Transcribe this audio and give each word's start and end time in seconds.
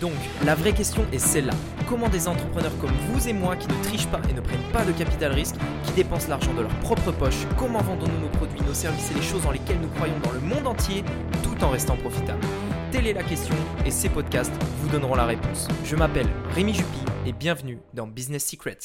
Donc, 0.00 0.12
la 0.46 0.54
vraie 0.54 0.72
question 0.72 1.04
est 1.12 1.18
celle-là. 1.18 1.52
Comment 1.86 2.08
des 2.08 2.26
entrepreneurs 2.26 2.72
comme 2.80 2.92
vous 3.10 3.28
et 3.28 3.34
moi 3.34 3.54
qui 3.56 3.68
ne 3.68 3.84
trichent 3.84 4.06
pas 4.06 4.20
et 4.30 4.32
ne 4.32 4.40
prennent 4.40 4.72
pas 4.72 4.82
de 4.82 4.92
capital 4.92 5.32
risque, 5.32 5.56
qui 5.84 5.92
dépensent 5.92 6.28
l'argent 6.28 6.54
de 6.54 6.62
leur 6.62 6.74
propre 6.76 7.12
poche, 7.12 7.46
comment 7.58 7.82
vendons-nous 7.82 8.20
nos 8.20 8.28
produits, 8.28 8.62
nos 8.66 8.72
services 8.72 9.10
et 9.10 9.14
les 9.14 9.22
choses 9.22 9.42
dans 9.42 9.50
lesquelles 9.50 9.80
nous 9.80 9.88
croyons 9.88 10.18
dans 10.24 10.32
le 10.32 10.40
monde 10.40 10.66
entier 10.66 11.04
tout 11.42 11.62
en 11.62 11.68
restant 11.68 11.96
profitables? 11.96 12.40
Telle 12.92 13.06
est 13.06 13.12
la 13.12 13.22
question 13.22 13.54
et 13.86 13.90
ces 13.92 14.08
podcasts 14.08 14.52
vous 14.78 14.88
donneront 14.88 15.14
la 15.14 15.24
réponse. 15.24 15.68
Je 15.84 15.94
m'appelle 15.94 16.26
Rémi 16.50 16.74
Jupy 16.74 16.98
et 17.24 17.32
bienvenue 17.32 17.78
dans 17.94 18.08
Business 18.08 18.44
Secrets. 18.44 18.78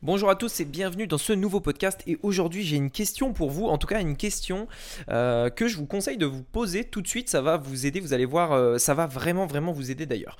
Bonjour 0.00 0.30
à 0.30 0.34
tous 0.34 0.60
et 0.60 0.64
bienvenue 0.64 1.06
dans 1.06 1.18
ce 1.18 1.34
nouveau 1.34 1.60
podcast 1.60 2.02
et 2.06 2.18
aujourd'hui 2.22 2.62
j'ai 2.64 2.76
une 2.76 2.90
question 2.90 3.34
pour 3.34 3.50
vous, 3.50 3.66
en 3.66 3.76
tout 3.76 3.86
cas 3.86 4.00
une 4.00 4.16
question 4.16 4.66
euh, 5.10 5.50
que 5.50 5.68
je 5.68 5.76
vous 5.76 5.84
conseille 5.84 6.16
de 6.16 6.24
vous 6.24 6.42
poser 6.42 6.84
tout 6.84 7.02
de 7.02 7.08
suite, 7.08 7.28
ça 7.28 7.42
va 7.42 7.58
vous 7.58 7.84
aider, 7.84 8.00
vous 8.00 8.14
allez 8.14 8.24
voir, 8.24 8.52
euh, 8.52 8.78
ça 8.78 8.94
va 8.94 9.06
vraiment 9.06 9.44
vraiment 9.44 9.72
vous 9.72 9.90
aider 9.90 10.06
d'ailleurs. 10.06 10.38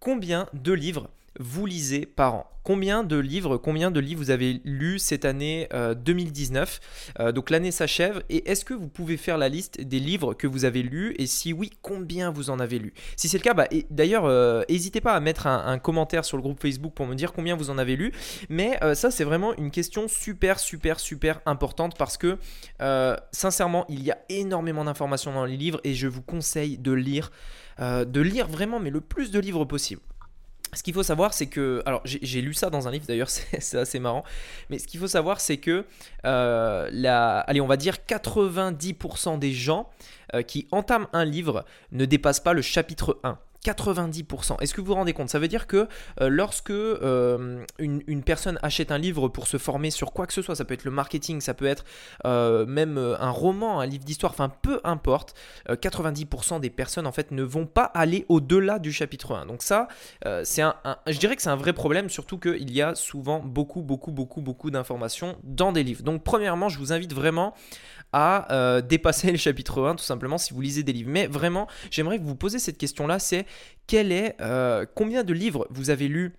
Combien 0.00 0.48
de 0.52 0.72
livres 0.72 1.10
vous 1.38 1.66
lisez 1.66 2.06
par 2.06 2.34
an 2.34 2.46
Combien 2.68 3.02
de 3.02 3.16
livres, 3.16 3.56
combien 3.56 3.90
de 3.90 3.98
livres 3.98 4.20
vous 4.20 4.30
avez 4.30 4.60
lu 4.62 4.98
cette 4.98 5.24
année 5.24 5.70
2019 5.72 6.80
euh, 7.18 7.28
euh, 7.28 7.32
Donc 7.32 7.48
l'année 7.48 7.70
s'achève 7.70 8.22
et 8.28 8.50
est-ce 8.50 8.62
que 8.62 8.74
vous 8.74 8.88
pouvez 8.88 9.16
faire 9.16 9.38
la 9.38 9.48
liste 9.48 9.80
des 9.80 9.98
livres 9.98 10.34
que 10.34 10.46
vous 10.46 10.66
avez 10.66 10.82
lus? 10.82 11.14
Et 11.18 11.26
si 11.26 11.54
oui, 11.54 11.70
combien 11.80 12.30
vous 12.30 12.50
en 12.50 12.60
avez 12.60 12.78
lu 12.78 12.92
Si 13.16 13.26
c'est 13.26 13.38
le 13.38 13.42
cas, 13.42 13.54
bah, 13.54 13.68
d'ailleurs, 13.88 14.26
euh, 14.26 14.64
n'hésitez 14.68 15.00
pas 15.00 15.14
à 15.14 15.20
mettre 15.20 15.46
un, 15.46 15.78
commentaire 15.78 16.26
sur 16.26 16.36
le 16.36 16.42
groupe 16.42 16.60
Facebook 16.60 16.92
pour 16.92 17.06
me 17.06 17.14
dire 17.14 17.32
combien 17.32 17.56
vous 17.56 17.70
en 17.70 17.78
avez 17.78 17.96
lu. 17.96 18.12
Mais 18.50 18.78
ça, 18.94 19.10
c'est 19.10 19.24
vraiment 19.24 19.54
une 19.56 19.70
question 19.70 20.06
super, 20.06 20.60
super, 20.60 21.00
super 21.00 21.40
importante 21.46 21.96
parce 21.96 22.18
que 22.18 22.36
sincèrement, 23.32 23.86
il 23.88 24.02
y 24.02 24.10
a 24.10 24.18
énormément 24.28 24.84
d'informations 24.84 25.32
dans 25.32 25.46
les 25.46 25.56
livres 25.56 25.80
et 25.84 25.94
je 25.94 26.06
vous 26.06 26.20
conseille 26.20 26.76
de 26.76 26.92
lire, 26.92 27.30
de 27.80 28.20
lire 28.20 28.46
vraiment, 28.46 28.78
mais 28.78 28.90
le 28.90 29.00
plus 29.00 29.30
de 29.30 29.38
livres 29.38 29.64
possible. 29.64 30.02
Ce 30.74 30.82
qu'il 30.82 30.94
faut 30.94 31.02
savoir, 31.02 31.32
c'est 31.32 31.46
que, 31.46 31.82
alors 31.86 32.02
j'ai 32.04 32.42
lu 32.42 32.52
ça 32.52 32.70
dans 32.70 32.88
un 32.88 32.90
livre 32.90 33.06
d'ailleurs, 33.06 33.30
c'est 33.30 33.78
assez 33.78 33.98
marrant, 33.98 34.24
mais 34.70 34.78
ce 34.78 34.86
qu'il 34.86 35.00
faut 35.00 35.08
savoir, 35.08 35.40
c'est 35.40 35.56
que, 35.56 35.84
euh, 36.24 37.42
allez, 37.46 37.60
on 37.60 37.66
va 37.66 37.76
dire 37.76 37.96
90% 38.06 39.38
des 39.38 39.52
gens 39.52 39.88
euh, 40.34 40.42
qui 40.42 40.68
entament 40.70 41.08
un 41.12 41.24
livre 41.24 41.64
ne 41.92 42.04
dépassent 42.04 42.40
pas 42.40 42.52
le 42.52 42.62
chapitre 42.62 43.18
1. 43.24 43.38
90%. 43.64 44.60
Est-ce 44.60 44.72
que 44.72 44.80
vous 44.80 44.88
vous 44.88 44.94
rendez 44.94 45.12
compte? 45.12 45.28
Ça 45.28 45.38
veut 45.38 45.48
dire 45.48 45.66
que 45.66 45.88
euh, 46.20 46.28
lorsque 46.28 46.70
euh, 46.70 47.64
une, 47.78 48.22
personne 48.22 48.58
achète 48.62 48.92
un 48.92 48.98
livre 48.98 49.28
pour 49.28 49.46
se 49.46 49.58
former 49.58 49.90
sur 49.90 50.12
quoi 50.12 50.26
que 50.26 50.32
ce 50.32 50.42
soit, 50.42 50.54
ça 50.54 50.64
peut 50.64 50.74
être 50.74 50.84
le 50.84 50.90
marketing, 50.90 51.40
ça 51.40 51.54
peut 51.54 51.66
être 51.66 51.84
euh, 52.24 52.66
même 52.66 52.98
un 52.98 53.30
roman, 53.30 53.80
un 53.80 53.86
livre 53.86 54.04
d'histoire, 54.04 54.32
enfin 54.32 54.48
peu 54.48 54.80
importe, 54.84 55.34
90% 55.68 56.60
des 56.60 56.70
personnes 56.70 57.06
en 57.06 57.12
fait 57.12 57.30
ne 57.30 57.42
vont 57.42 57.66
pas 57.66 57.84
aller 57.84 58.24
au-delà 58.28 58.78
du 58.78 58.92
chapitre 58.92 59.34
1. 59.34 59.46
Donc 59.46 59.62
ça, 59.62 59.88
c'est 60.44 60.62
un, 60.62 60.74
je 61.06 61.18
dirais 61.18 61.36
que 61.36 61.42
c'est 61.42 61.48
un 61.48 61.56
vrai 61.56 61.72
problème, 61.72 62.08
surtout 62.08 62.38
qu'il 62.38 62.72
y 62.72 62.82
a 62.82 62.94
souvent 62.94 63.40
beaucoup, 63.40 63.82
beaucoup, 63.82 64.12
beaucoup, 64.12 64.40
beaucoup 64.40 64.70
d'informations 64.70 65.36
dans 65.42 65.72
des 65.72 65.82
livres. 65.82 66.02
Donc 66.02 66.22
premièrement, 66.22 66.68
je 66.68 66.78
vous 66.78 66.92
invite 66.92 67.12
vraiment 67.12 67.54
à 68.12 68.80
dépasser 68.82 69.30
le 69.30 69.38
chapitre 69.38 69.84
1 69.84 69.96
tout 69.96 70.04
simplement 70.04 70.38
si 70.38 70.54
vous 70.54 70.60
lisez 70.60 70.82
des 70.82 70.92
livres. 70.92 71.10
Mais 71.10 71.26
vraiment, 71.26 71.66
j'aimerais 71.90 72.18
que 72.18 72.24
vous 72.24 72.36
posiez 72.36 72.58
cette 72.58 72.78
question-là, 72.78 73.18
c'est 73.18 73.46
quel 73.86 74.12
est, 74.12 74.36
euh, 74.40 74.86
combien 74.94 75.24
de 75.24 75.32
livres 75.32 75.66
vous 75.70 75.90
avez 75.90 76.08
lus 76.08 76.34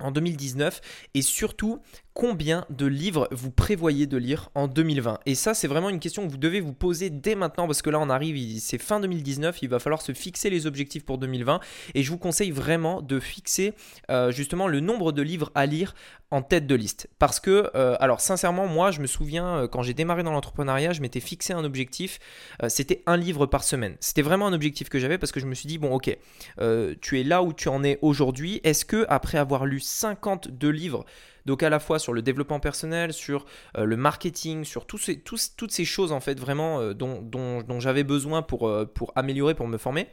en 0.00 0.10
2019 0.10 0.80
et 1.14 1.22
surtout 1.22 1.80
combien 2.18 2.66
de 2.68 2.84
livres 2.84 3.28
vous 3.30 3.52
prévoyez 3.52 4.08
de 4.08 4.16
lire 4.16 4.50
en 4.56 4.66
2020 4.66 5.20
Et 5.24 5.36
ça, 5.36 5.54
c'est 5.54 5.68
vraiment 5.68 5.88
une 5.88 6.00
question 6.00 6.26
que 6.26 6.32
vous 6.32 6.36
devez 6.36 6.58
vous 6.58 6.72
poser 6.72 7.10
dès 7.10 7.36
maintenant 7.36 7.68
parce 7.68 7.80
que 7.80 7.90
là, 7.90 8.00
on 8.00 8.10
arrive, 8.10 8.58
c'est 8.58 8.76
fin 8.76 8.98
2019, 8.98 9.62
il 9.62 9.68
va 9.68 9.78
falloir 9.78 10.02
se 10.02 10.10
fixer 10.10 10.50
les 10.50 10.66
objectifs 10.66 11.04
pour 11.04 11.18
2020 11.18 11.60
et 11.94 12.02
je 12.02 12.10
vous 12.10 12.18
conseille 12.18 12.50
vraiment 12.50 13.02
de 13.02 13.20
fixer 13.20 13.72
euh, 14.10 14.32
justement 14.32 14.66
le 14.66 14.80
nombre 14.80 15.12
de 15.12 15.22
livres 15.22 15.52
à 15.54 15.64
lire 15.66 15.94
en 16.32 16.42
tête 16.42 16.66
de 16.66 16.74
liste. 16.74 17.08
Parce 17.20 17.38
que, 17.38 17.70
euh, 17.76 17.96
alors 18.00 18.20
sincèrement, 18.20 18.66
moi, 18.66 18.90
je 18.90 19.00
me 19.00 19.06
souviens 19.06 19.46
euh, 19.46 19.68
quand 19.68 19.84
j'ai 19.84 19.94
démarré 19.94 20.24
dans 20.24 20.32
l'entrepreneuriat, 20.32 20.92
je 20.94 21.02
m'étais 21.02 21.20
fixé 21.20 21.52
un 21.52 21.62
objectif, 21.62 22.18
c'était 22.66 23.04
un 23.06 23.16
livre 23.16 23.46
par 23.46 23.62
semaine. 23.62 23.96
C'était 24.00 24.22
vraiment 24.22 24.48
un 24.48 24.52
objectif 24.52 24.88
que 24.88 24.98
j'avais 24.98 25.18
parce 25.18 25.30
que 25.30 25.38
je 25.38 25.46
me 25.46 25.54
suis 25.54 25.68
dit, 25.68 25.78
bon, 25.78 25.94
ok, 25.94 26.18
tu 27.00 27.20
es 27.20 27.22
là 27.22 27.44
où 27.44 27.52
tu 27.52 27.68
en 27.68 27.84
es 27.84 28.00
aujourd'hui, 28.02 28.60
est-ce 28.64 28.84
que 28.84 29.06
après 29.08 29.38
avoir 29.38 29.66
lu 29.66 29.78
52 29.78 30.68
livres, 30.68 31.04
donc 31.48 31.62
à 31.62 31.70
la 31.70 31.80
fois 31.80 31.98
sur 31.98 32.12
le 32.12 32.20
développement 32.20 32.60
personnel, 32.60 33.14
sur 33.14 33.46
euh, 33.78 33.86
le 33.86 33.96
marketing, 33.96 34.64
sur 34.64 34.86
ces, 34.98 35.18
toutes 35.20 35.70
ces 35.70 35.84
choses 35.86 36.12
en 36.12 36.20
fait 36.20 36.38
vraiment 36.38 36.80
euh, 36.80 36.92
dont, 36.92 37.22
dont, 37.22 37.80
j'avais 37.80 38.04
besoin 38.04 38.42
pour, 38.42 38.68
euh, 38.68 38.84
pour 38.84 39.12
améliorer, 39.16 39.54
pour 39.54 39.66
me 39.66 39.78
former. 39.78 40.08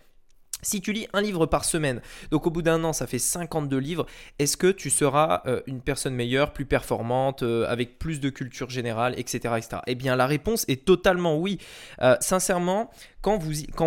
Si 0.65 0.81
tu 0.81 0.93
lis 0.93 1.07
un 1.13 1.21
livre 1.21 1.45
par 1.45 1.65
semaine, 1.65 2.01
donc 2.31 2.47
au 2.47 2.49
bout 2.49 2.61
d'un 2.61 2.83
an, 2.83 2.93
ça 2.93 3.07
fait 3.07 3.19
52 3.19 3.77
livres, 3.77 4.05
est-ce 4.39 4.57
que 4.57 4.67
tu 4.71 4.89
seras 4.89 5.43
une 5.67 5.81
personne 5.81 6.15
meilleure, 6.15 6.53
plus 6.53 6.65
performante, 6.65 7.43
avec 7.43 7.99
plus 7.99 8.19
de 8.19 8.29
culture 8.29 8.69
générale, 8.69 9.13
etc. 9.17 9.55
Eh 9.87 9.95
bien, 9.95 10.15
la 10.15 10.27
réponse 10.27 10.65
est 10.67 10.85
totalement 10.85 11.37
oui. 11.37 11.59
sincèrement, 12.19 12.89
quand 13.25 13.39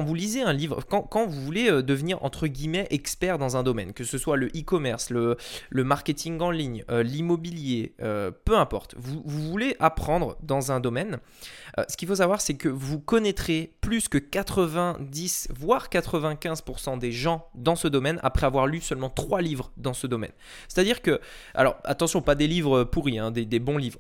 vous, 0.02 0.14
lisez 0.14 0.42
un 0.42 0.52
livre, 0.52 0.82
quand, 0.84 1.26
vous 1.26 1.40
voulez 1.44 1.70
euh, 1.70 1.80
devenir 1.80 2.24
entre 2.24 2.48
guillemets 2.48 2.88
expert 2.90 3.38
dans 3.38 3.56
un 3.56 3.62
domaine, 3.62 3.92
que 3.92 4.02
ce 4.02 4.18
soit 4.18 4.36
le 4.36 4.48
e-commerce, 4.48 5.10
le, 5.10 5.36
marketing 5.70 6.40
en 6.40 6.50
ligne, 6.50 6.84
euh, 6.90 7.04
l'immobilier, 7.04 7.94
euh, 8.02 8.32
peu 8.44 8.58
importe, 8.58 8.96
vous, 8.98 9.22
vous, 9.24 9.42
voulez 9.50 9.76
apprendre 9.78 10.36
dans 10.42 10.72
un 10.72 10.80
domaine, 10.80 11.18
ce 11.88 11.96
qu'il 11.96 12.08
faut 12.08 12.16
savoir 12.16 12.40
c'est 12.40 12.54
que 12.54 12.68
vous 12.68 12.98
connaîtrez 12.98 13.72
plus 13.80 14.08
que 14.08 14.18
90 14.18 15.48
voire 15.56 15.88
95% 15.88 16.67
des 16.98 17.12
gens 17.12 17.48
dans 17.54 17.76
ce 17.76 17.88
domaine 17.88 18.18
après 18.22 18.46
avoir 18.46 18.66
lu 18.66 18.80
seulement 18.80 19.10
3 19.10 19.40
livres 19.42 19.72
dans 19.76 19.94
ce 19.94 20.06
domaine. 20.06 20.32
C'est-à-dire 20.68 21.02
que, 21.02 21.20
alors 21.54 21.76
attention, 21.84 22.22
pas 22.22 22.34
des 22.34 22.46
livres 22.46 22.84
pourris, 22.84 23.18
hein, 23.18 23.30
des, 23.30 23.58
bons 23.58 23.78
livres 23.78 23.98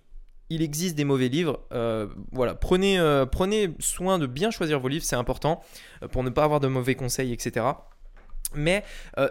il 0.50 0.62
existe 0.62 0.96
des 0.96 1.04
mauvais 1.04 1.28
livres. 1.28 1.60
Euh, 1.74 2.06
voilà, 2.32 2.54
prenez, 2.54 2.98
euh, 2.98 3.26
prenez 3.26 3.74
soin 3.80 4.18
de 4.18 4.26
bien 4.26 4.50
choisir 4.50 4.80
vos 4.80 4.88
livres, 4.88 5.04
c'est 5.04 5.14
important 5.14 5.62
euh, 6.02 6.08
pour 6.08 6.22
ne 6.22 6.30
pas 6.30 6.42
avoir 6.42 6.58
de 6.58 6.68
mauvais 6.68 6.94
conseils, 6.94 7.34
etc. 7.34 7.66
Mais 8.54 8.82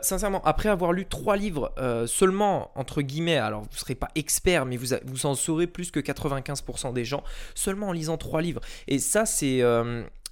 sincèrement, 0.03 0.43
après 0.43 0.69
avoir 0.69 0.93
lu 0.93 1.07
trois 1.07 1.37
livres 1.37 1.73
seulement, 2.05 2.69
entre 2.75 3.01
guillemets, 3.01 3.37
alors 3.37 3.61
vous 3.61 3.69
ne 3.71 3.77
serez 3.77 3.95
pas 3.95 4.09
expert, 4.13 4.67
mais 4.67 4.77
vous, 4.77 4.95
vous 5.05 5.25
en 5.25 5.33
saurez 5.33 5.65
plus 5.65 5.89
que 5.89 5.99
95% 5.99 6.93
des 6.93 7.03
gens, 7.03 7.23
seulement 7.55 7.87
en 7.87 7.91
lisant 7.93 8.17
trois 8.17 8.43
livres. 8.43 8.61
Et 8.87 8.99
ça, 8.99 9.25
c'est 9.25 9.63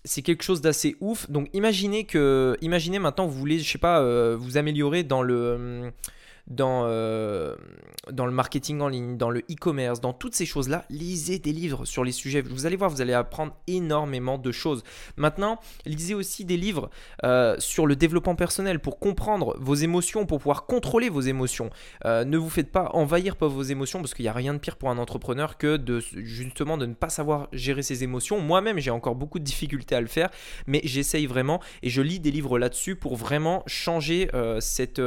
c'est 0.05 0.21
quelque 0.21 0.43
chose 0.43 0.61
d'assez 0.61 0.95
ouf. 1.01 1.29
Donc 1.29 1.49
imaginez 1.53 2.05
que, 2.05 2.57
imaginez 2.61 2.99
maintenant, 2.99 3.27
vous 3.27 3.37
voulez, 3.37 3.59
je 3.59 3.69
sais 3.69 3.77
pas, 3.77 4.01
vous 4.35 4.57
améliorer 4.57 5.03
dans 5.03 5.21
le 5.21 5.91
dans, 6.47 6.83
euh, 6.85 7.55
dans 8.11 8.25
le 8.25 8.31
marketing 8.31 8.81
en 8.81 8.87
ligne, 8.87 9.17
dans 9.17 9.29
le 9.29 9.39
e-commerce, 9.51 9.99
dans 9.99 10.13
toutes 10.13 10.35
ces 10.35 10.45
choses-là, 10.45 10.85
lisez 10.89 11.39
des 11.39 11.51
livres 11.51 11.85
sur 11.85 12.03
les 12.03 12.11
sujets. 12.11 12.41
Vous 12.41 12.65
allez 12.65 12.75
voir, 12.75 12.89
vous 12.89 13.01
allez 13.01 13.13
apprendre 13.13 13.55
énormément 13.67 14.37
de 14.37 14.51
choses. 14.51 14.83
Maintenant, 15.17 15.59
lisez 15.85 16.13
aussi 16.13 16.45
des 16.45 16.57
livres 16.57 16.89
euh, 17.23 17.55
sur 17.59 17.87
le 17.87 17.95
développement 17.95 18.35
personnel 18.35 18.79
pour 18.79 18.99
comprendre 18.99 19.55
vos 19.59 19.75
émotions, 19.75 20.25
pour 20.25 20.39
pouvoir 20.39 20.65
contrôler 20.65 21.09
vos 21.09 21.21
émotions. 21.21 21.69
Euh, 22.05 22.25
ne 22.25 22.37
vous 22.37 22.49
faites 22.49 22.71
pas 22.71 22.91
envahir 22.93 23.35
par 23.35 23.49
vos 23.49 23.63
émotions 23.63 23.99
parce 23.99 24.13
qu'il 24.13 24.23
n'y 24.23 24.29
a 24.29 24.33
rien 24.33 24.53
de 24.53 24.59
pire 24.59 24.77
pour 24.77 24.89
un 24.89 24.97
entrepreneur 24.97 25.57
que 25.57 25.77
de 25.77 25.99
justement 25.99 26.77
de 26.77 26.85
ne 26.85 26.93
pas 26.93 27.09
savoir 27.09 27.47
gérer 27.51 27.81
ses 27.81 28.03
émotions. 28.03 28.39
Moi-même, 28.39 28.79
j'ai 28.79 28.91
encore 28.91 29.15
beaucoup 29.15 29.39
de 29.39 29.43
difficultés 29.43 29.95
à 29.95 30.01
le 30.01 30.07
faire, 30.07 30.29
mais 30.67 30.81
j'essaye 30.83 31.25
vraiment 31.25 31.59
et 31.81 31.89
je 31.89 32.01
lis 32.01 32.19
des 32.19 32.31
livres 32.31 32.59
là-dessus 32.59 32.95
pour 32.95 33.15
vraiment 33.15 33.63
changer 33.65 34.29
cette 34.59 34.99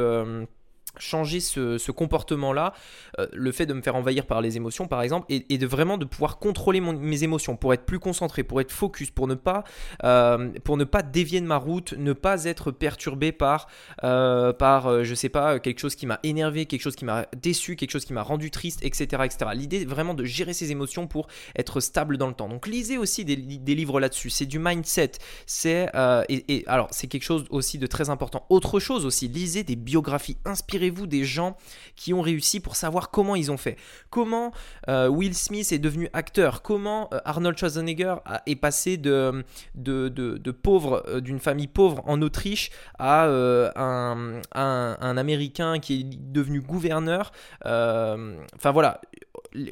changer 0.97 1.39
ce, 1.39 1.91
comportement-là, 1.91 2.73
euh, 3.19 3.27
le 3.33 3.51
fait 3.51 3.65
de 3.65 3.73
me 3.73 3.81
faire 3.81 3.95
envahir 3.95 4.25
par 4.25 4.41
les 4.41 4.57
émotions 4.57 4.87
par 4.87 5.01
exemple, 5.01 5.25
et, 5.29 5.57
de 5.57 5.67
vraiment 5.67 5.97
de 5.97 6.05
pouvoir 6.05 6.39
contrôler 6.39 6.79
mes 6.79 7.23
émotions 7.23 7.57
pour 7.57 7.73
être 7.73 7.85
plus 7.85 7.99
concentré, 7.99 8.43
pour 8.43 8.61
être 8.61 8.71
focus, 8.71 9.11
pour 9.11 9.27
ne 9.27 9.35
pas, 9.35 9.63
euh, 10.03 10.49
pour 10.63 10.77
ne 10.77 10.85
pas 10.85 11.01
dévier 11.01 11.41
de 11.41 11.45
ma 11.45 11.57
route, 11.57 11.93
ne 11.93 12.13
pas 12.13 12.45
être 12.45 12.71
perturbé 12.71 13.31
par, 13.31 13.67
euh, 14.03 14.53
par 14.53 15.03
je 15.03 15.15
sais 15.15 15.29
pas, 15.29 15.59
quelque 15.59 15.79
chose 15.79 15.95
qui 15.95 16.05
m'a 16.05 16.19
énervé, 16.23 16.65
quelque 16.65 16.81
chose 16.81 16.95
qui 16.95 17.05
m'a 17.05 17.27
déçu, 17.35 17.75
quelque 17.75 17.91
chose 17.91 18.05
qui 18.05 18.13
m'a 18.13 18.23
rendu 18.23 18.51
triste, 18.51 18.83
etc. 18.83 19.23
etc. 19.25 19.51
L'idée 19.53 19.85
vraiment 19.85 20.13
de 20.13 20.23
gérer 20.23 20.53
ses 20.53 20.71
émotions 20.71 21.07
pour 21.07 21.27
être 21.57 21.79
stable 21.79 22.17
dans 22.17 22.27
le 22.27 22.33
temps. 22.33 22.47
Donc 22.47 22.67
lisez 22.67 22.97
aussi 22.97 23.25
des, 23.25 23.35
livres 23.35 23.99
là-dessus, 23.99 24.29
c'est 24.29 24.45
du 24.45 24.59
mindset, 24.59 25.11
c'est, 25.45 25.89
et, 26.29 26.65
c'est 26.91 27.07
quelque 27.07 27.23
chose 27.23 27.45
aussi 27.49 27.77
de 27.77 27.87
très 27.87 28.09
important. 28.09 28.45
Autre 28.49 28.79
chose 28.79 29.05
aussi, 29.05 29.27
lisez 29.27 29.63
des 29.63 29.75
biographies 29.75 30.37
inspirées 30.45 30.88
vous 30.89 31.07
des 31.07 31.23
gens 31.23 31.57
qui 31.95 32.13
ont 32.13 32.21
réussi 32.21 32.59
pour 32.59 32.75
savoir 32.75 33.11
comment 33.11 33.35
ils 33.35 33.51
ont 33.51 33.57
fait. 33.57 33.77
Comment 34.09 34.51
euh, 34.87 35.07
Will 35.07 35.35
Smith 35.35 35.71
est 35.71 35.79
devenu 35.79 36.09
acteur? 36.13 36.61
Comment 36.61 37.09
euh, 37.13 37.19
Arnold 37.25 37.57
Schwarzenegger 37.57 38.15
est 38.45 38.55
passé 38.55 38.97
de, 38.97 39.43
de, 39.75 40.09
de, 40.09 40.51
pauvre, 40.51 41.03
euh, 41.07 41.19
d'une 41.21 41.39
famille 41.39 41.67
pauvre 41.67 42.01
en 42.05 42.21
Autriche 42.21 42.71
à 42.97 43.25
un, 43.25 44.41
un, 44.53 45.17
Américain 45.17 45.79
qui 45.79 46.01
est 46.01 46.03
devenu 46.03 46.61
gouverneur? 46.61 47.31
Enfin 47.63 48.71
voilà, 48.71 49.01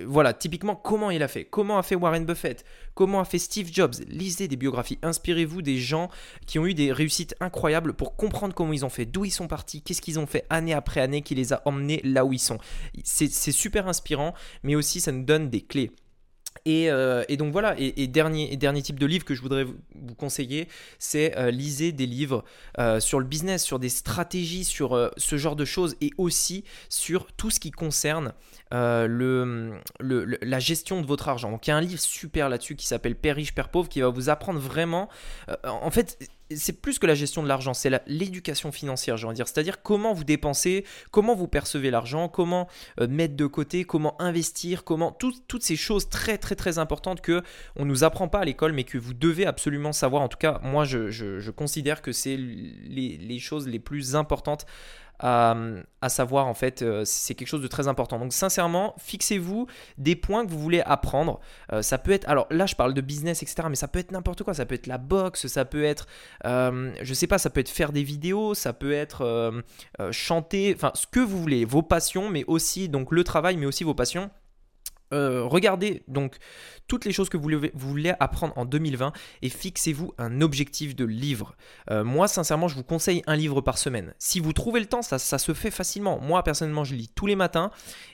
voilà, 0.05 0.33
typiquement, 0.33 0.75
comment 0.75 1.11
il 1.11 1.21
a 1.23 1.27
fait? 1.27 1.45
Comment 1.45 1.77
a 1.77 1.83
fait 1.83 1.95
Warren 1.95 2.25
Buffett? 2.25 2.65
Comment 2.93 3.19
a 3.19 3.25
fait 3.25 3.39
Steve 3.39 3.69
Jobs? 3.71 3.95
Lisez 4.07 4.47
des 4.47 4.55
biographies, 4.55 4.99
inspirez-vous 5.01 5.61
des 5.61 5.77
gens 5.77 6.09
qui 6.45 6.59
ont 6.59 6.65
eu 6.65 6.73
des 6.73 6.91
réussites 6.91 7.35
incroyables 7.39 7.93
pour 7.93 8.15
comprendre 8.15 8.53
comment 8.53 8.73
ils 8.73 8.85
ont 8.85 8.89
fait, 8.89 9.05
d'où 9.05 9.25
ils 9.25 9.31
sont 9.31 9.47
partis, 9.47 9.81
qu'est-ce 9.81 10.01
qu'ils 10.01 10.19
ont 10.19 10.27
fait 10.27 10.45
année 10.49 10.73
après 10.73 11.01
année 11.01 11.21
qui 11.21 11.35
les 11.35 11.53
a 11.53 11.61
emmenés 11.65 12.01
là 12.03 12.25
où 12.25 12.33
ils 12.33 12.39
sont. 12.39 12.57
C'est 13.03 13.27
super 13.29 13.87
inspirant, 13.87 14.33
mais 14.63 14.75
aussi 14.75 14.99
ça 14.99 15.11
nous 15.11 15.23
donne 15.23 15.49
des 15.49 15.61
clés. 15.61 15.91
Euh, 16.67 17.23
et, 17.27 17.37
donc 17.37 17.51
voilà, 17.51 17.75
et, 17.77 18.07
dernier, 18.07 18.81
type 18.81 18.99
de 18.99 19.05
livre 19.05 19.25
que 19.25 19.35
je 19.35 19.41
voudrais 19.41 19.63
vous, 19.63 20.15
conseiller, 20.17 20.67
c'est 20.99 21.37
euh, 21.37 21.51
lisez 21.51 21.91
des 21.91 22.05
livres 22.05 22.43
euh, 22.79 22.99
sur 22.99 23.19
le 23.19 23.25
business, 23.25 23.63
sur 23.63 23.79
des 23.79 23.89
stratégies, 23.89 24.63
sur 24.63 25.11
ce 25.17 25.37
genre 25.37 25.55
de 25.55 25.65
choses, 25.65 25.95
et 26.01 26.11
aussi 26.17 26.63
sur 26.89 27.27
tout 27.33 27.49
ce 27.49 27.59
qui 27.59 27.71
concerne 27.71 28.33
le, 28.71 29.79
la 29.99 30.59
gestion 30.59 31.01
de 31.01 31.07
votre 31.07 31.29
argent. 31.29 31.51
Donc 31.51 31.67
il 31.67 31.69
y 31.69 31.73
a 31.73 31.77
un 31.77 31.81
livre 31.81 31.99
super 31.99 32.49
là-dessus 32.49 32.75
qui 32.75 32.87
s'appelle 32.87 33.15
Père 33.15 33.35
riche, 33.35 33.53
Père 33.53 33.69
pauvre, 33.69 33.89
qui 33.89 34.01
va 34.01 34.09
vous 34.09 34.29
apprendre 34.29 34.59
vraiment... 34.59 35.09
en 35.63 35.91
fait, 35.91 36.17
c'est 36.55 36.81
plus 36.81 36.99
que 36.99 37.05
la 37.07 37.15
gestion 37.15 37.43
de 37.43 37.47
l'argent, 37.47 37.73
c'est 37.73 37.91
l'éducation 38.07 38.71
financière, 38.71 39.17
je 39.17 39.27
veux 39.27 39.33
dire. 39.33 39.47
C'est-à-dire 39.47 39.81
comment 39.81 40.13
vous 40.13 40.23
dépensez, 40.23 40.85
comment 41.11 41.35
vous 41.35 41.47
percevez 41.47 41.91
l'argent, 41.91 42.29
comment 42.29 42.67
euh, 42.99 43.07
mettre 43.07 43.35
de 43.35 43.45
côté, 43.45 43.83
comment 43.83 44.19
investir, 44.21 44.83
comment 44.83 45.11
toutes 45.11 45.63
ces 45.63 45.75
choses 45.75 46.09
très 46.09 46.37
très 46.37 46.55
très 46.55 46.79
importantes 46.79 47.21
que 47.21 47.41
on 47.75 47.85
nous 47.85 48.03
apprend 48.03 48.27
pas 48.27 48.39
à 48.39 48.45
l'école, 48.45 48.73
mais 48.73 48.83
que 48.83 48.97
vous 48.97 49.13
devez 49.13 49.45
absolument 49.45 49.91
savoir. 49.91 50.21
En 50.21 50.27
tout 50.27 50.37
cas, 50.37 50.59
moi, 50.63 50.85
je, 50.85 51.49
considère 51.51 52.01
que 52.01 52.11
c'est 52.11 52.37
les, 52.37 53.39
choses 53.39 53.67
les 53.67 53.79
plus 53.79 54.15
importantes 54.15 54.65
à, 55.19 56.09
savoir 56.09 56.47
en 56.47 56.53
fait, 56.53 56.81
euh, 56.81 57.03
c'est 57.05 57.35
quelque 57.35 57.47
chose 57.47 57.61
de 57.61 57.67
très 57.67 57.87
important. 57.87 58.19
Donc 58.19 58.33
sincèrement, 58.33 58.95
fixez-vous 58.97 59.67
des 59.97 60.15
points 60.15 60.45
que 60.45 60.51
vous 60.51 60.59
voulez 60.59 60.81
apprendre. 60.81 61.39
Euh, 61.73 61.81
ça 61.81 61.97
peut 61.97 62.11
être, 62.11 62.27
alors 62.29 62.47
là 62.49 62.65
je 62.65 62.75
parle 62.75 62.93
de 62.93 63.01
business, 63.01 63.43
etc. 63.43 63.67
Mais 63.69 63.75
ça 63.75 63.87
peut 63.87 63.99
être 63.99 64.11
n'importe 64.11 64.43
quoi. 64.43 64.53
Ça 64.53 64.65
peut 64.65 64.75
être 64.75 64.87
la 64.87 64.97
boxe, 64.97 65.47
ça 65.47 65.65
peut 65.65 65.83
être, 65.83 66.07
euh, 66.45 66.91
je 67.01 67.13
sais 67.13 67.27
pas, 67.27 67.37
ça 67.37 67.49
peut 67.49 67.59
être 67.59 67.69
faire 67.69 67.91
des 67.91 68.03
vidéos, 68.03 68.53
ça 68.53 68.73
peut 68.73 68.93
être 68.93 69.63
chanter, 70.11 70.73
enfin 70.75 70.91
ce 70.93 71.07
que 71.07 71.19
vous 71.19 71.39
voulez, 71.39 71.65
vos 71.65 71.81
passions, 71.81 72.29
mais 72.29 72.43
aussi 72.45 72.89
donc 72.89 73.11
le 73.11 73.23
travail, 73.23 73.57
mais 73.57 73.65
aussi 73.65 73.83
vos 73.83 73.93
passions. 73.93 74.29
Regardez 75.11 76.03
donc 76.07 76.37
toutes 76.87 77.05
les 77.05 77.11
choses 77.11 77.29
que 77.29 77.37
vous 77.37 77.49
voulez, 77.73 78.13
apprendre 78.19 78.53
en 78.57 78.65
2020 78.65 79.11
et 79.41 79.49
fixez-vous 79.49 80.13
un 80.17 80.41
objectif 80.41 80.95
de 80.95 81.05
livre. 81.05 81.55
Euh, 81.91 82.03
moi, 82.03 82.27
sincèrement, 82.27 82.67
je 82.67 82.75
vous 82.75 82.83
conseille 82.83 83.21
un 83.27 83.35
livre 83.35 83.61
par 83.61 83.77
semaine. 83.77 84.13
Si 84.19 84.39
vous 84.39 84.53
trouvez 84.53 84.79
le 84.79 84.85
temps, 84.85 85.01
ça, 85.01 85.17
se 85.19 85.53
fait 85.53 85.71
facilement. 85.71 86.19
Moi, 86.19 86.43
personnellement, 86.43 86.83
je 86.83 86.95
lis 86.95 87.09
tous 87.13 87.27
les 87.27 87.35
matins. 87.35 87.71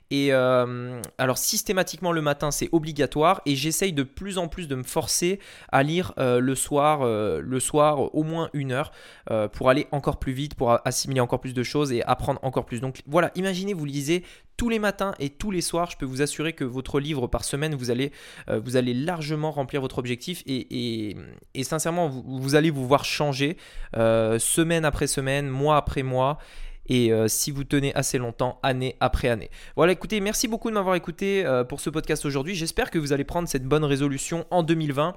Et 0.10 0.30
euh, 0.32 1.02
alors, 1.18 1.38
systématiquement, 1.38 2.12
le 2.12 2.22
matin, 2.22 2.52
c'est 2.52 2.70
obligatoire. 2.72 3.42
Et 3.46 3.56
j'essaye 3.56 3.94
de 3.94 4.04
plus 4.04 4.38
en 4.38 4.48
plus 4.48 4.68
de 4.68 4.76
me 4.76 4.84
forcer 4.84 5.40
à 5.72 5.84
lire 5.84 6.14
euh, 6.18 6.40
le 6.40 6.56
soir, 6.56 7.06
le 7.06 7.60
soir 7.60 8.14
au 8.16 8.24
moins 8.24 8.50
une 8.54 8.72
heure 8.72 8.92
pour 9.54 9.70
aller 9.70 9.88
encore 9.92 10.18
plus 10.18 10.34
vite, 10.34 10.56
pour 10.56 10.78
assimiler 10.86 11.22
encore 11.22 11.40
plus 11.40 11.54
de 11.54 11.64
choses 11.64 11.92
et 11.92 12.04
apprendre 12.04 12.40
encore 12.44 12.66
plus. 12.66 12.80
Donc 12.80 13.02
voilà, 13.08 13.32
imaginez, 13.36 13.74
vous 13.74 13.86
lisez 13.86 14.24
tous 14.58 14.70
les 14.70 14.80
matins 14.80 15.14
et 15.20 15.30
tous 15.30 15.52
les 15.52 15.62
soirs. 15.62 15.90
Je 15.92 15.98
peux 15.98 16.06
vous 16.06 16.22
assurer 16.22 16.54
que 16.54 16.64
votre 16.64 17.00
livre 17.00 17.28
par 17.28 17.44
semaine, 17.44 17.76
vous 17.76 17.92
allez 17.92 18.12
allez 18.84 18.94
largement 18.94 19.52
remplir 19.52 19.82
votre 19.82 19.98
objectif 19.98 20.44
et, 20.46 21.16
sincèrement, 21.62 22.10
vous, 22.10 22.56
allez 22.56 22.70
vous 22.70 22.88
voir 22.88 23.06
changer 23.06 23.58
euh, 23.96 24.40
semaine 24.40 24.86
après 24.86 25.08
semaine, 25.08 25.48
mois 25.48 25.78
après 25.78 26.04
mois 26.04 26.38
et 26.88 27.14
euh, 27.14 27.30
si 27.30 27.50
vous 27.52 27.64
tenez 27.64 27.96
assez 27.96 28.18
longtemps, 28.18 28.60
année 28.62 28.98
après 29.00 29.30
année. 29.30 29.50
Voilà, 29.78 29.94
écoutez, 29.94 30.20
merci 30.20 30.50
beaucoup 30.50 30.70
de 30.70 30.76
m'avoir 30.76 30.96
écouté 30.96 31.46
euh, 31.46 31.64
pour 31.64 31.80
ce 31.80 31.90
podcast 31.90 32.26
aujourd'hui. 32.26 32.56
J'espère 32.56 32.92
que 32.92 33.00
vous 33.00 33.14
allez 33.14 33.24
prendre 33.24 33.48
cette 33.48 33.64
bonne 33.64 33.86
résolution 33.86 34.46
en 34.52 34.64
2020 34.64 35.16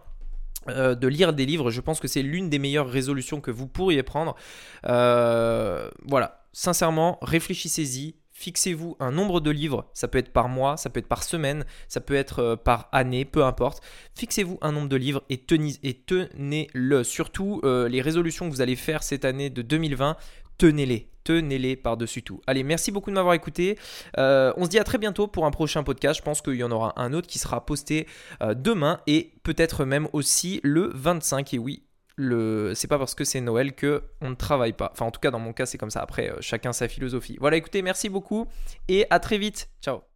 de 0.69 1.07
lire 1.07 1.33
des 1.33 1.47
livres. 1.47 1.71
Je 1.71 1.81
pense 1.81 2.01
que 2.01 2.09
c'est 2.09 2.23
l'une 2.23 2.51
des 2.51 2.59
meilleures 2.59 2.89
résolutions 2.89 3.41
que 3.41 3.53
vous 3.53 3.69
pourriez 3.69 4.03
prendre. 4.03 4.35
voilà, 4.83 6.45
sincèrement, 6.53 7.19
réfléchissez-y, 7.23 8.17
Fixez-vous 8.39 8.99
un 9.01 9.13
nombre 9.13 9.41
de 9.41 9.51
livres, 9.51 9.87
ça 9.95 10.09
peut 10.09 10.19
être 10.19 10.31
par 10.31 10.51
mois, 10.51 10.77
ça 10.77 10.91
peut 10.91 11.01
être 11.01 11.09
par 11.09 11.23
semaine, 11.23 11.65
ça 11.89 12.03
peut 12.03 12.15
être 12.15 12.41
euh, 12.41 12.55
par 12.55 12.91
année, 12.93 13.25
peu 13.25 13.43
importe. 13.43 13.83
Fixez-vous 14.15 14.59
un 14.61 14.73
nombre 14.73 14.91
de 14.91 14.97
livres 14.97 15.23
et, 15.31 15.39
tenez-le. 15.39 17.03
Surtout 17.03 17.63
euh, 17.65 17.89
les 17.89 18.03
résolutions 18.03 18.47
que 18.47 18.51
vous 18.51 18.61
allez 18.61 18.77
faire 18.77 19.03
cette 19.03 19.25
année 19.25 19.49
de 19.49 19.63
2020, 19.63 20.19
tenez-les. 20.59 21.09
Tenez-les 21.25 21.77
par-dessus 21.77 22.23
tout. 22.23 22.43
Allez, 22.47 22.63
merci 22.63 22.93
beaucoup 22.93 23.09
de 23.09 23.15
m'avoir 23.15 23.35
écouté. 23.35 23.79
Euh, 24.19 24.53
on 24.59 24.67
se 24.67 24.69
dit 24.69 24.79
à 24.79 24.85
très 24.85 24.99
bientôt 24.99 25.27
pour 25.29 25.47
un 25.47 25.51
prochain 25.51 25.83
podcast. 25.83 26.19
Je 26.19 26.23
pense 26.23 26.43
qu'il 26.43 26.57
y 26.57 26.63
en 26.63 26.71
aura 26.71 26.93
un 27.01 27.15
autre 27.15 27.27
qui 27.27 27.39
sera 27.39 27.65
posté 27.65 28.07
demain 28.55 29.01
et 29.07 29.33
peut-être 29.45 29.87
même 29.87 30.09
aussi 30.13 30.61
le 30.63 30.91
25. 30.95 31.55
Et 31.55 31.59
oui, 31.59 31.86
le 32.17 32.73
c'est 32.75 32.89
pas 32.89 32.99
parce 32.99 33.15
que 33.15 33.25
c'est 33.25 33.41
Noël 33.41 33.75
que 33.75 34.03
on 34.21 34.31
ne 34.31 34.35
travaille 34.35 34.73
pas. 34.73 34.91
Enfin 34.93 35.07
en 35.07 35.11
tout 35.11 35.21
cas 35.21 35.31
dans 35.31 35.39
mon 35.39 35.53
cas 35.53 35.67
c'est 35.67 35.79
comme 35.79 35.91
ça. 35.91 36.01
Après 36.01 36.31
euh, 36.31 36.37
chacun 36.41 36.73
sa 36.73 36.89
philosophie. 36.89 37.37
Voilà 37.41 37.57
écoutez 37.57 37.83
merci 37.83 38.09
beaucoup 38.09 38.47
et 38.89 39.07
à 39.11 39.21
très 39.21 39.39
vite. 39.39 39.69
Ciao. 39.83 40.07